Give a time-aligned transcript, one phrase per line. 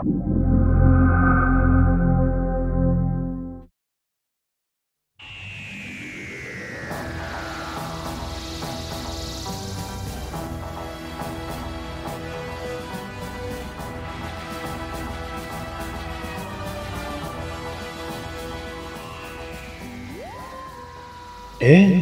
[0.00, 0.12] علم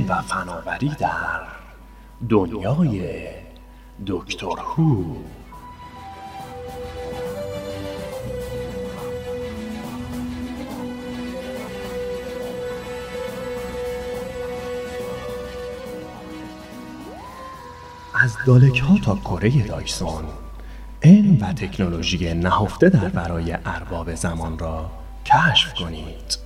[0.09, 1.41] و فناوری در
[2.29, 3.29] دنیای
[4.07, 5.05] دکتر هو.
[18.21, 20.25] از دالک ها تا کره دایسون
[21.03, 24.91] علم و تکنولوژی نهفته در برای ارباب زمان را
[25.25, 26.39] کشف کنید.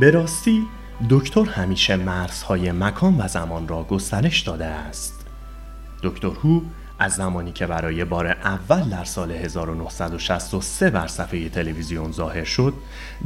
[0.00, 0.66] به راستی
[1.10, 5.26] دکتر همیشه مرزهای مکان و زمان را گسترش داده است.
[6.02, 6.60] دکتر هو
[6.98, 12.74] از زمانی که برای بار اول در سال 1963 بر صفحه تلویزیون ظاهر شد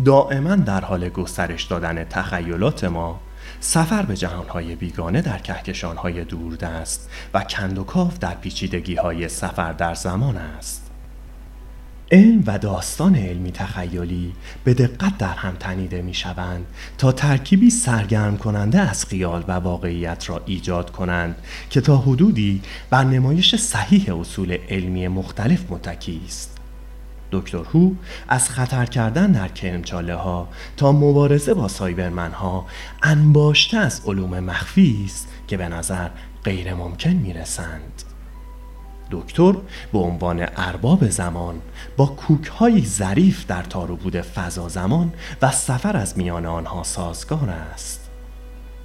[0.04, 3.20] دائما در حال گسترش دادن تخیلات ما
[3.60, 10.36] سفر به جهانهای بیگانه در کهکشانهای دوردست و کندوکاف در پیچیدگی های سفر در زمان
[10.36, 10.81] است.
[12.12, 14.32] علم و داستان علمی تخیلی
[14.64, 16.66] به دقت در هم تنیده می شوند
[16.98, 21.36] تا ترکیبی سرگرم کننده از خیال و واقعیت را ایجاد کنند
[21.70, 26.58] که تا حدودی بر نمایش صحیح اصول علمی مختلف متکی است.
[27.32, 27.90] دکتر هو
[28.28, 32.66] از خطر کردن در کرمچاله ها تا مبارزه با سایبرمن ها
[33.02, 36.08] انباشته از علوم مخفی است که به نظر
[36.44, 38.11] غیر ممکن می رسند.
[39.12, 39.52] دکتر
[39.92, 41.60] به عنوان ارباب زمان
[41.96, 47.50] با کوک های ظریف در تارو بود فضا زمان و سفر از میان آنها سازگار
[47.50, 48.10] است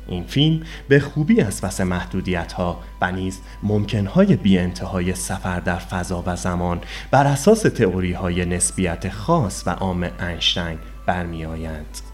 [0.07, 5.59] این فیلم به خوبی از پس محدودیت ها و نیز ممکن های بی انتهای سفر
[5.59, 12.06] در فضا و زمان بر اساس تئوری های نسبیت خاص و عام اینشتین برمی آیند.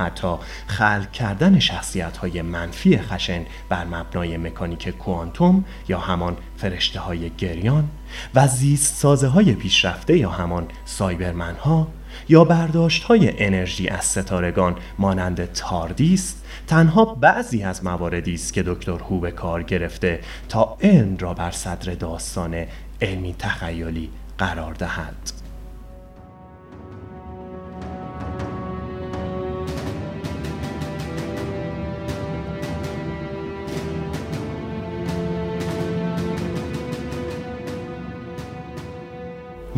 [0.00, 0.34] حتی
[0.66, 7.88] خلق کردن شخصیت های منفی خشن بر مبنای مکانیک کوانتوم یا همان فرشته های گریان
[8.34, 11.88] و زیست سازه های پیشرفته یا همان سایبرمن ها
[12.28, 18.98] یا برداشت های انرژی از ستارگان مانند تاردیست تنها بعضی از مواردی است که دکتر
[18.98, 22.66] هو به کار گرفته تا علم را بر صدر داستان
[23.02, 25.39] علمی تخیلی قرار دهد.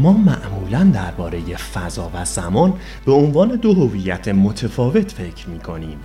[0.02, 2.74] ما معمولا درباره فضا و زمان
[3.06, 5.98] به عنوان دو هویت متفاوت فکر می کنیم.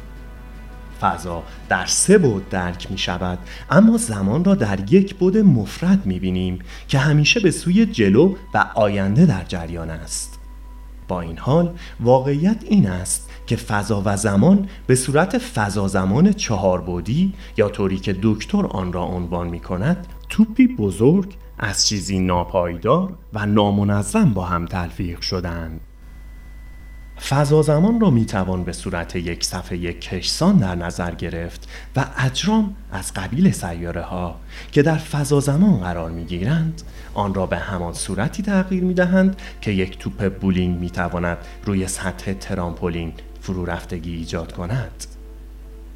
[1.02, 6.19] فضا در سه بود درک می شود اما زمان را در یک بود مفرد می
[6.19, 10.40] بینیم که همیشه به سوی جلو و آینده در جریان است.
[11.08, 16.81] با این حال واقعیت این است که فضا و زمان به صورت فضا زمان چهار
[16.81, 23.14] بودی یا طوری که دکتر آن را عنوان می کند توپی بزرگ از چیزی ناپایدار
[23.34, 25.82] و نامنظم با هم تلفیق شدند.
[27.30, 32.76] فضا زمان را می توان به صورت یک صفحه کشسان در نظر گرفت و اجرام
[32.92, 34.40] از قبیل سیاره ها
[34.72, 36.82] که در فضا زمان قرار می گیرند
[37.14, 41.88] آن را به همان صورتی تغییر می دهند که یک توپ بولینگ می تواند روی
[41.88, 45.16] سطح ترامپولین فرو رفتگی ایجاد کند.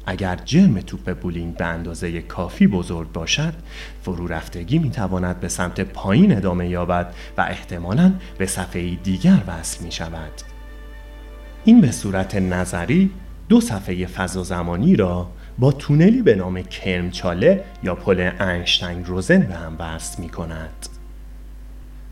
[0.06, 3.54] اگر جرم توپ بولینگ به اندازه کافی بزرگ باشد
[4.02, 9.84] فرو رفتگی می تواند به سمت پایین ادامه یابد و احتمالا به صفحه دیگر وصل
[9.84, 10.32] می شود
[11.64, 13.10] این به صورت نظری
[13.48, 19.54] دو صفحه فضا زمانی را با تونلی به نام کرمچاله یا پل انشتنگ روزن به
[19.54, 20.88] هم وصل می کند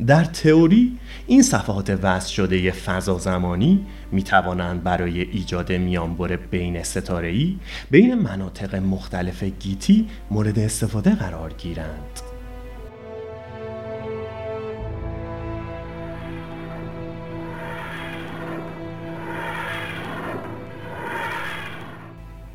[0.07, 7.57] در تئوری این صفحات وصل شده فضا زمانی می توانند برای ایجاد میانبر بین ستاره‌ای
[7.91, 12.21] بین مناطق مختلف گیتی مورد استفاده قرار گیرند.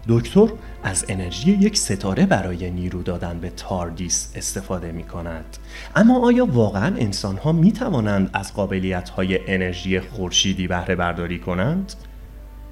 [0.08, 0.48] دکتر
[0.88, 5.58] از انرژی یک ستاره برای نیرو دادن به تاردیس استفاده می کند
[5.96, 11.94] اما آیا واقعا انسان ها می توانند از قابلیت های انرژی خورشیدی بهره برداری کنند؟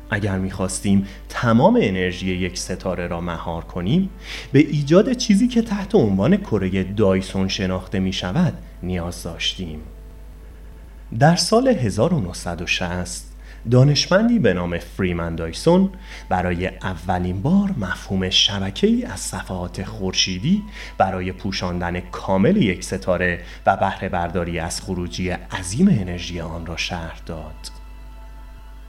[0.10, 4.10] اگر می خواستیم تمام انرژی یک ستاره را مهار کنیم
[4.52, 9.80] به ایجاد چیزی که تحت عنوان کره دایسون شناخته می شود نیاز داشتیم
[11.20, 13.33] در سال 1960
[13.72, 15.90] دانشمندی به نام فریمن دایسون
[16.30, 20.64] برای اولین بار مفهوم شبکه ای از صفحات خورشیدی
[20.98, 27.22] برای پوشاندن کامل یک ستاره و بهره برداری از خروجی عظیم انرژی آن را شرح
[27.26, 27.83] داد.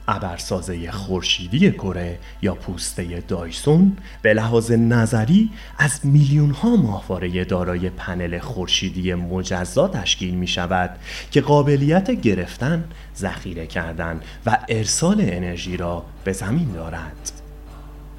[0.07, 8.39] ابرسازه خورشیدی کره یا پوسته دایسون به لحاظ نظری از میلیون ها ماهواره دارای پنل
[8.39, 10.99] خورشیدی مجزا تشکیل می شود
[11.31, 12.83] که قابلیت گرفتن،
[13.17, 17.34] ذخیره کردن و ارسال انرژی را به زمین دارد.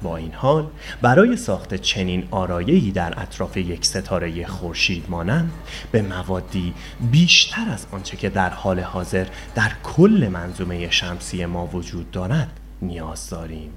[0.03, 0.67] با این حال
[1.01, 5.51] برای ساخت چنین آرایه‌ای در اطراف یک ستاره خورشید مانند
[5.91, 6.73] به موادی
[7.11, 12.49] بیشتر از آنچه که در حال حاضر در کل منظومه شمسی ما وجود دارد
[12.81, 13.69] نیاز داریم.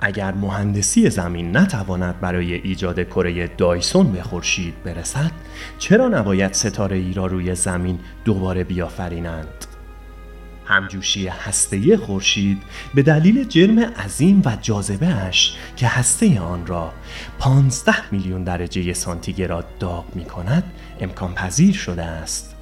[0.00, 5.30] اگر مهندسی زمین نتواند برای ایجاد کره دایسون به خورشید برسد
[5.78, 9.75] چرا نباید ستاره ای را روی زمین دوباره بیافرینند؟
[10.66, 12.62] همجوشی هسته خورشید
[12.94, 16.92] به دلیل جرم عظیم و جاذبه اش که هسته آن را
[17.38, 20.64] 15 میلیون درجه سانتیگراد داغ می کند
[21.00, 22.56] امکان پذیر شده است.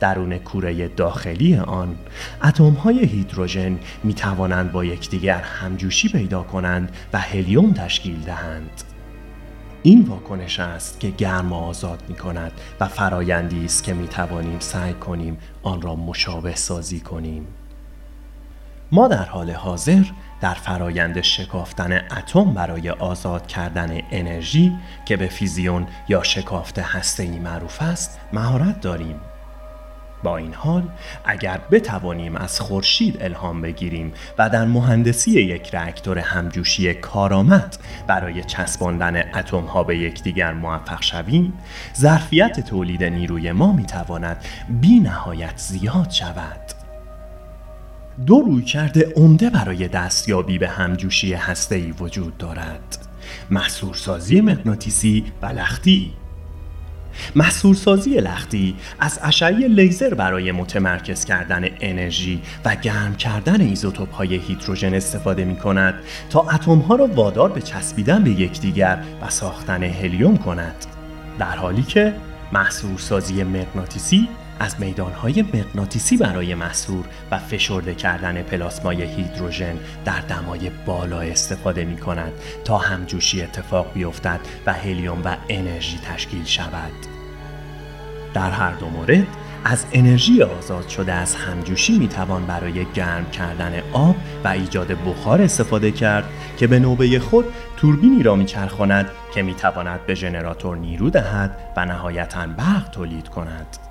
[0.00, 1.96] درون کوره داخلی آن
[2.44, 8.89] اتم های هیدروژن می توانند با یکدیگر همجوشی پیدا کنند و هلیوم تشکیل دهند.
[9.82, 14.94] این واکنش است که گرما آزاد می کند و فرایندی است که می توانیم سعی
[14.94, 17.46] کنیم آن را مشابه سازی کنیم.
[18.92, 20.04] ما در حال حاضر
[20.40, 24.72] در فرایند شکافتن اتم برای آزاد کردن انرژی
[25.04, 29.20] که به فیزیون یا شکافت هسته‌ای معروف است مهارت داریم.
[30.22, 30.82] با این حال
[31.24, 37.76] اگر بتوانیم از خورشید الهام بگیریم و در مهندسی یک راکتور همجوشی کارآمد
[38.06, 41.52] برای چسباندن اتم ها به یکدیگر موفق شویم
[41.96, 44.44] ظرفیت تولید نیروی ما می‌تواند
[44.80, 46.60] بی نهایت زیاد شود.
[48.26, 52.98] دو رویکرد عمده برای دستیابی به همجوشی هسته‌ای وجود دارد.
[53.50, 56.12] محصورسازی مغناطیسی و لختی.
[57.34, 64.94] محصورسازی لختی از اشعه لیزر برای متمرکز کردن انرژی و گرم کردن ایزوتوپ های هیدروژن
[64.94, 65.94] استفاده می کند
[66.30, 70.86] تا اتم ها را وادار به چسبیدن به یکدیگر و ساختن هلیوم کند.
[71.38, 72.14] در حالی که
[72.52, 74.28] محصورسازی مغناطیسی
[74.60, 81.96] از میدانهای مغناطیسی برای محصور و فشرده کردن پلاسمای هیدروژن در دمای بالا استفاده می
[81.96, 82.32] کند
[82.64, 86.92] تا همجوشی اتفاق بیفتد و هلیوم و انرژی تشکیل شود.
[88.34, 89.26] در هر دو مورد
[89.64, 95.42] از انرژی آزاد شده از همجوشی می توان برای گرم کردن آب و ایجاد بخار
[95.42, 96.24] استفاده کرد
[96.56, 97.44] که به نوبه خود
[97.76, 103.89] توربینی را میچرخاند که می تواند به ژنراتور نیرو دهد و نهایتا برق تولید کند.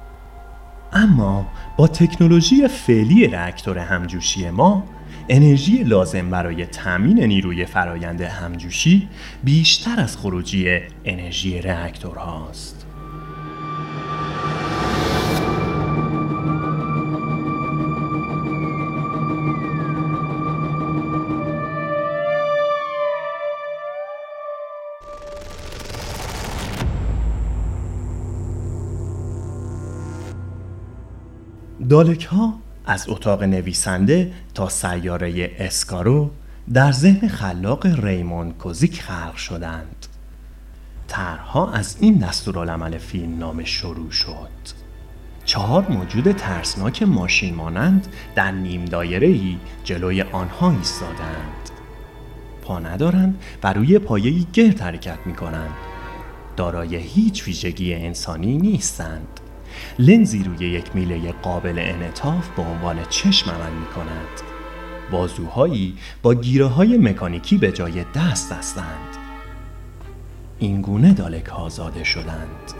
[0.99, 1.45] اما
[1.77, 4.83] با تکنولوژی فعلی راکتور همجوشی ما
[5.29, 9.09] انرژی لازم برای تامین نیروی فرایند همجوشی
[9.43, 12.78] بیشتر از خروجی انرژی راکتور هاست.
[31.89, 32.53] دالک ها
[32.85, 36.31] از اتاق نویسنده تا سیاره اسکارو
[36.73, 40.05] در ذهن خلاق ریمون کوزیک خلق شدند.
[41.07, 44.79] طرحها از این دستورالعمل فیلم نام شروع شد.
[45.45, 51.69] چهار موجود ترسناک ماشین مانند در نیم دایره ای جلوی آنها ایستادند.
[52.61, 55.73] پا ندارند و روی پایه گرد حرکت می کنند.
[56.55, 59.39] دارای هیچ ویژگی انسانی نیستند.
[59.99, 64.41] لنزی روی یک میله قابل انعطاف به عنوان چشم عمل می کند.
[65.11, 69.17] بازوهایی با گیره های مکانیکی به جای دست هستند.
[70.59, 72.73] این گونه دالک ها زاده شدند.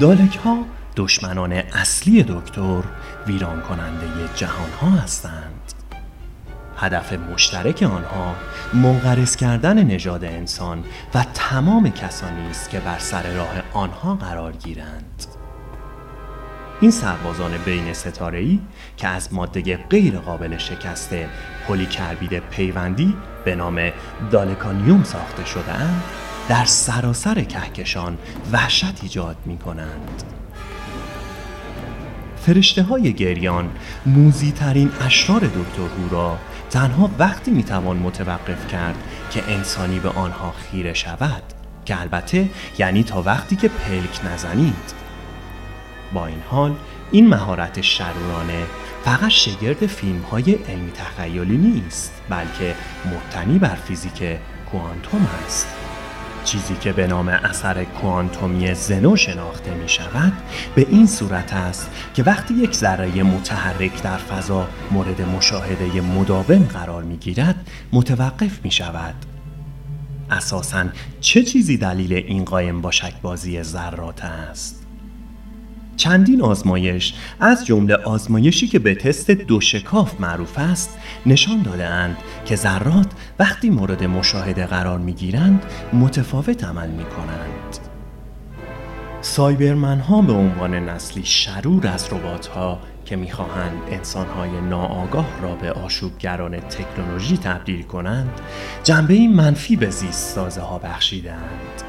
[0.00, 0.64] دالک ها
[0.96, 2.82] دشمنان اصلی دکتر
[3.26, 4.06] ویران کننده
[4.36, 5.72] جهان ها هستند.
[6.76, 8.34] هدف مشترک آنها
[8.74, 15.37] منقرض کردن نژاد انسان و تمام کسانی است که بر سر راه آنها قرار گیرند.
[16.80, 18.60] این سربازان بین ستاره ای
[18.96, 21.14] که از ماده غیر قابل شکست
[21.68, 23.90] پلیکربید پیوندی به نام
[24.30, 26.02] دالکانیوم ساخته شدهاند
[26.48, 28.18] در سراسر کهکشان
[28.52, 30.22] وحشت ایجاد می کنند.
[32.36, 33.70] فرشته های گریان
[34.06, 36.38] موزی ترین اشرار دکتر هو را
[36.70, 38.96] تنها وقتی می توان متوقف کرد
[39.30, 41.42] که انسانی به آنها خیره شود
[41.84, 44.97] که البته یعنی تا وقتی که پلک نزنید
[46.12, 46.74] با این حال
[47.10, 48.66] این مهارت شرورانه
[49.04, 52.74] فقط شگرد فیلم های علمی تخیلی نیست بلکه
[53.06, 54.22] مبتنی بر فیزیک
[54.72, 55.68] کوانتوم است.
[56.44, 60.32] چیزی که به نام اثر کوانتومی زنو شناخته می شود
[60.74, 67.02] به این صورت است که وقتی یک ذره متحرک در فضا مورد مشاهده مداوم قرار
[67.02, 69.14] می گیرد متوقف می شود
[70.30, 70.84] اساساً
[71.20, 72.90] چه چیزی دلیل این قایم با
[73.22, 74.77] بازی ذرات است؟
[75.98, 82.56] چندین آزمایش از جمله آزمایشی که به تست دو شکاف معروف است نشان داده که
[82.56, 83.06] ذرات
[83.38, 87.78] وقتی مورد مشاهده قرار می گیرند متفاوت عمل می کنند.
[89.20, 95.72] سایبرمن ها به عنوان نسلی شرور از ربات ها که می‌خواهند انسانهای ناآگاه را به
[95.72, 98.40] آشوبگران تکنولوژی تبدیل کنند
[98.84, 101.82] جنبه منفی به زیست سازه ها بخشیدند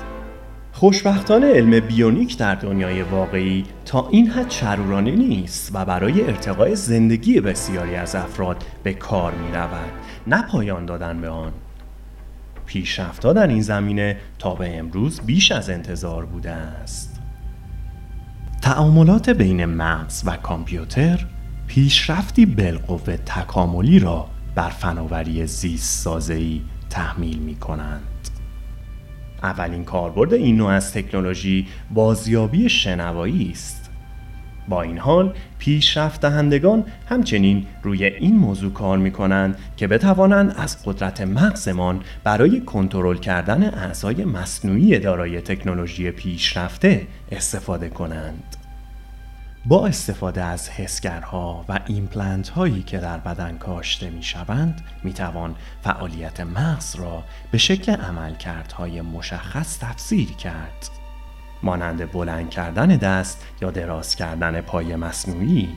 [0.80, 7.40] خوشبختانه علم بیونیک در دنیای واقعی تا این حد شرورانه نیست و برای ارتقای زندگی
[7.40, 9.92] بسیاری از افراد به کار می رود
[10.28, 11.52] نه پایان دادن به آن.
[12.66, 17.20] پیشرفتها در این زمینه تا به امروز بیش از انتظار بوده است.
[18.62, 21.26] تعاملات بین مغز و کامپیوتر
[21.68, 28.29] پیشرفتی بالقوه تکاملی را بر فناوری زیست سازه‌ای تحمیل می کنند.
[29.44, 33.90] اولین کاربرد این نوع از تکنولوژی بازیابی شنوایی است
[34.70, 40.84] با این حال پیشرفت دهندگان همچنین روی این موضوع کار می کنند که بتوانند از
[40.86, 48.59] قدرت مغزمان برای کنترل کردن اعضای مصنوعی دارای تکنولوژی پیشرفته استفاده کنند.
[49.66, 55.56] با استفاده از حسگرها و ایمپلنت هایی که در بدن کاشته می شوند می توان
[55.82, 60.90] فعالیت مغز را به شکل عملکردهای مشخص تفسیر کرد.
[61.64, 65.70] مانند بلند کردن دست یا دراز کردن پای مصنوعی.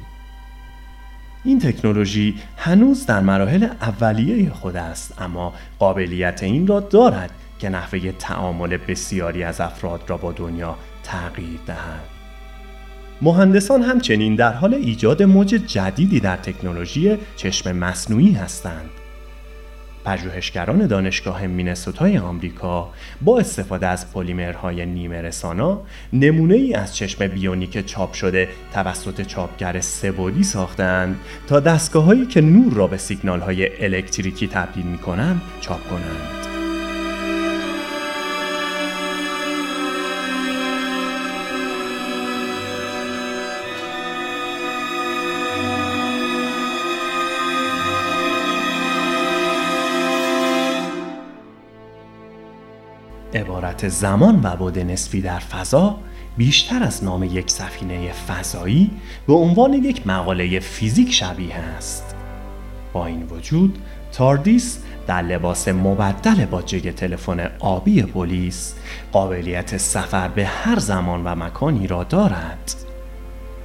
[1.45, 8.13] این تکنولوژی هنوز در مراحل اولیه خود است اما قابلیت این را دارد که نحوه
[8.13, 12.22] تعامل بسیاری از افراد را با دنیا تغییر دهد.
[13.23, 18.91] مهندسان همچنین در حال ایجاد موج جدیدی در تکنولوژی چشم مصنوعی هستند.
[20.05, 25.81] پژوهشگران دانشگاه مینسوتای آمریکا با استفاده از پلیمرهای نیمه رسانا
[26.13, 32.41] نمونه ای از چشم بیونیک چاپ شده توسط چاپگر سبودی ساختند تا دستگاه هایی که
[32.41, 36.42] نور را به سیگنال های الکتریکی تبدیل می کنند چاپ کنند.
[53.73, 55.99] عبارت زمان و بعد نسبی در فضا
[56.37, 58.91] بیشتر از نام یک سفینه فضایی
[59.27, 62.15] به عنوان یک مقاله فیزیک شبیه است
[62.93, 63.79] با این وجود
[64.13, 68.75] تاردیس در لباس مبدل با جگ تلفن آبی پلیس
[69.13, 72.75] قابلیت سفر به هر زمان و مکانی را دارد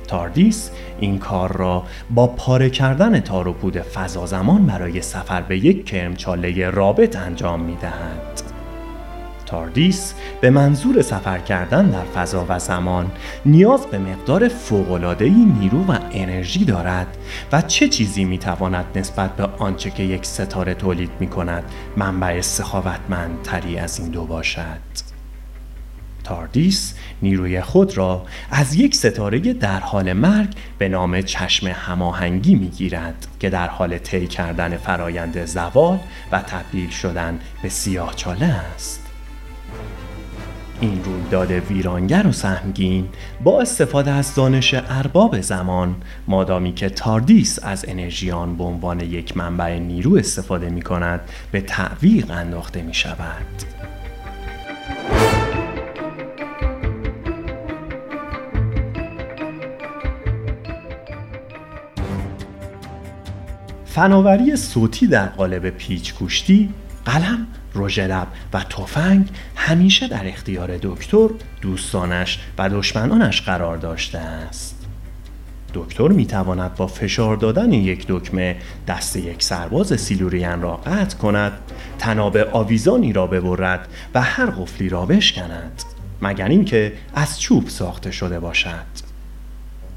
[0.07, 3.55] تاردیس این کار را با پاره کردن تار
[3.93, 8.46] فضا زمان برای سفر به یک کرمچاله رابط انجام می دهد.
[9.47, 13.11] تاردیس به منظور سفر کردن در فضا و زمان
[13.45, 17.17] نیاز به مقدار فوق‌العاده‌ای نیرو و انرژی دارد
[17.51, 21.63] و چه چیزی می‌تواند نسبت به آنچه که یک ستاره تولید می کند
[21.97, 25.07] منبع سخاوتمندتری از این دو باشد
[26.23, 32.67] تاردیس نیروی خود را از یک ستاره در حال مرگ به نام چشم هماهنگی می
[32.67, 35.99] گیرد که در حال طی کردن فرایند زوال
[36.31, 39.06] و تبدیل شدن به سیاهچاله است.
[40.81, 43.09] این رویداد ویرانگر و سهمگین
[43.43, 45.95] با استفاده از دانش ارباب زمان
[46.27, 51.61] مادامی که تاردیس از انرژی آن به عنوان یک منبع نیرو استفاده می کند به
[51.61, 53.45] تعویق انداخته می شود.
[63.85, 66.69] فناوری صوتی در قالب پیچ گوشتی
[67.05, 71.29] قلم رژلب و تفنگ همیشه در اختیار دکتر
[71.61, 74.77] دوستانش و دشمنانش قرار داشته است.
[75.73, 78.55] دکتر می تواند با فشار دادن یک دکمه
[78.87, 81.51] دست یک سرباز سیلوریان را قطع کند
[81.99, 85.83] تناب آویزانی را ببرد و هر قفلی را بشکند
[86.21, 89.06] مگر اینکه از چوب ساخته شده باشد.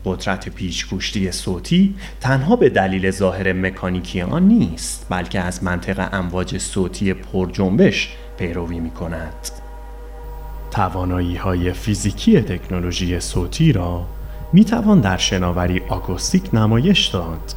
[0.04, 7.14] قدرت پیچگوشتی صوتی تنها به دلیل ظاهر مکانیکی آن نیست بلکه از منطق امواج صوتی
[7.14, 9.48] پرجنبش پیروی می کند
[10.70, 14.06] توانایی های فیزیکی تکنولوژی صوتی را
[14.52, 17.54] می توان در شناوری آکوستیک نمایش داد.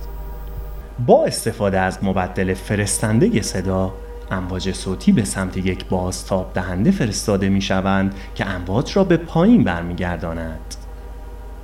[1.05, 3.93] با استفاده از مبدل فرستنده صدا
[4.31, 9.63] امواج صوتی به سمت یک بازتاب دهنده فرستاده می شوند که امواج را به پایین
[9.63, 10.75] برمیگرداند.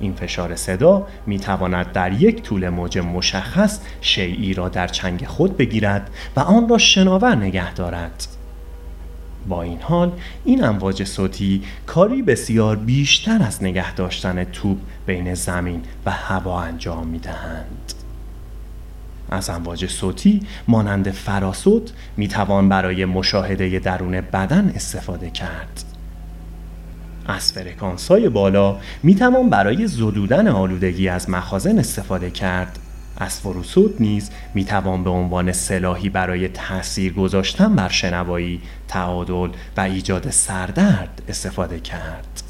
[0.00, 5.56] این فشار صدا می تواند در یک طول موج مشخص شیعی را در چنگ خود
[5.56, 8.26] بگیرد و آن را شناور نگه دارد.
[9.48, 10.12] با این حال
[10.44, 17.06] این امواج صوتی کاری بسیار بیشتر از نگه داشتن توپ بین زمین و هوا انجام
[17.06, 17.92] می دهند.
[19.30, 25.89] از امواج صوتی مانند فراسوت می توان برای مشاهده درون بدن استفاده کرد.
[27.30, 32.78] از فرکانس های بالا می توان برای زدودن آلودگی از مخازن استفاده کرد
[33.16, 39.80] از فروسوت نیز می توان به عنوان سلاحی برای تاثیر گذاشتن بر شنوایی، تعادل و
[39.80, 42.42] ایجاد سردرد استفاده کرد.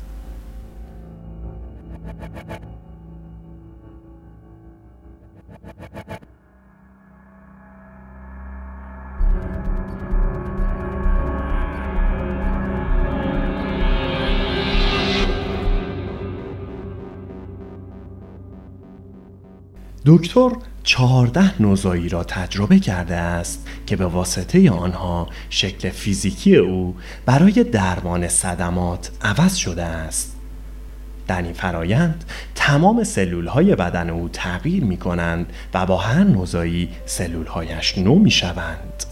[20.13, 20.51] دکتر
[20.83, 28.29] چهارده نوزایی را تجربه کرده است که به واسطه آنها شکل فیزیکی او برای درمان
[28.29, 30.37] صدمات عوض شده است.
[31.27, 32.25] در این فرایند
[32.55, 38.15] تمام سلول های بدن او تغییر می کنند و با هر نوزایی سلول هایش نو
[38.15, 39.05] می شوند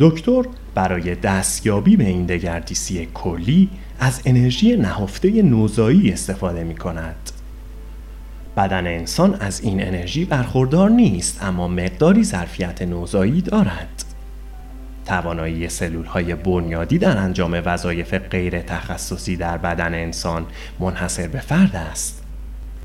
[0.00, 0.42] دکتر
[0.74, 7.30] برای دستیابی به این دگردیسی کلی از انرژی نهفته نوزایی استفاده می کند
[8.56, 14.04] بدن انسان از این انرژی برخوردار نیست اما مقداری ظرفیت نوزایی دارد.
[15.06, 20.46] توانایی سلول های بنیادی در انجام وظایف غیر تخصصی در بدن انسان
[20.80, 22.22] منحصر به فرد است.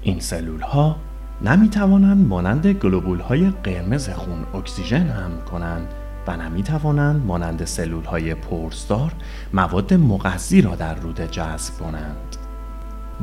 [0.01, 0.95] این سلول ها
[1.41, 5.87] نمی توانند مانند گلوبول های قرمز خون اکسیژن هم کنند
[6.27, 9.11] و نمی توانند مانند سلول های پرزدار
[9.53, 12.28] مواد مغذی را در روده جذب کنند.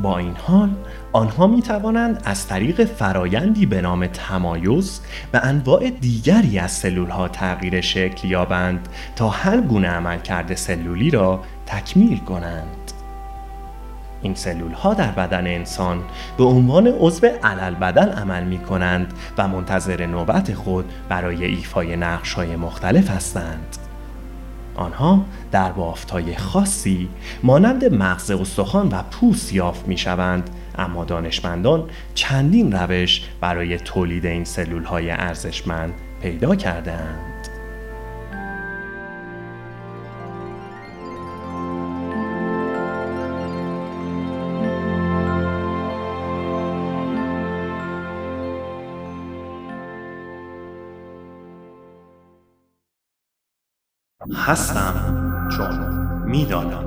[0.01, 0.69] با این حال
[1.13, 7.27] آنها می توانند از طریق فرایندی به نام تمایز به انواع دیگری از سلول ها
[7.27, 12.91] تغییر شکل یابند تا هر گونه عملکرد سلولی را تکمیل کنند.
[14.21, 16.03] این سلول ها در بدن انسان
[16.37, 22.33] به عنوان عضو علل بدن عمل می کنند و منتظر نوبت خود برای ایفای نقش
[22.33, 23.86] های مختلف هستند.
[24.77, 27.09] آنها در بافتهای خاصی
[27.43, 31.83] مانند مغز استخوان و پوست یافت می شوند اما دانشمندان
[32.15, 37.36] چندین روش برای تولید این سلول های ارزشمند پیدا کردند.
[54.47, 54.93] هستم.
[55.57, 55.79] چون
[56.25, 56.86] می‌دانم.